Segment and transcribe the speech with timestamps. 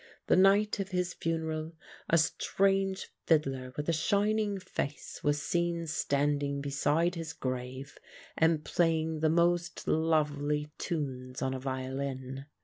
[0.25, 1.73] The night of his funeral
[2.09, 7.99] a strange fiddler with a shining face was seen standing beside his grave
[8.35, 12.47] and playing the most lovely tunes on a violin.